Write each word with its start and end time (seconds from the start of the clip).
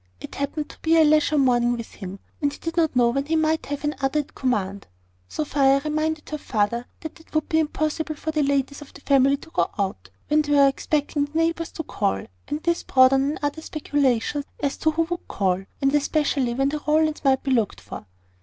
It 0.19 0.33
happened 0.33 0.67
to 0.71 0.79
be 0.81 0.97
a 0.97 1.03
leisure 1.03 1.37
morning 1.37 1.77
with 1.77 1.91
him, 1.93 2.17
and 2.41 2.51
he 2.51 2.57
did 2.57 2.75
not 2.75 2.95
know 2.95 3.09
when 3.09 3.27
he 3.27 3.35
might 3.35 3.67
have 3.67 3.83
another 3.83 4.21
at 4.21 4.33
command. 4.33 4.87
Sophia 5.29 5.79
reminded 5.85 6.27
her 6.31 6.39
father 6.39 6.87
that 7.01 7.19
it 7.19 7.35
would 7.35 7.47
be 7.49 7.59
impossible 7.59 8.15
for 8.15 8.31
the 8.31 8.41
ladies 8.41 8.81
of 8.81 8.91
the 8.95 9.01
family 9.01 9.37
to 9.37 9.51
go 9.51 9.69
out, 9.77 10.09
when 10.27 10.41
they 10.41 10.53
were 10.53 10.67
expecting 10.67 11.25
the 11.25 11.37
neighbours 11.37 11.71
to 11.73 11.83
call: 11.83 12.25
and 12.47 12.63
this 12.63 12.81
brought 12.81 13.13
on 13.13 13.37
another 13.37 13.61
speculation 13.61 14.43
as 14.59 14.75
to 14.77 14.89
who 14.89 15.03
would 15.03 15.27
call, 15.27 15.63
and 15.83 15.93
especially 15.93 16.55
when 16.55 16.69
the 16.69 16.81
Rowlands 16.87 17.23
might 17.23 17.43
be 17.43 17.51
looked 17.51 17.79
for. 17.79 18.07